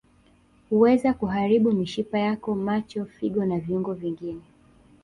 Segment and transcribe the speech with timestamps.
[0.69, 4.41] Huweza kuharibu mishipa yako macho figo na viungo vingine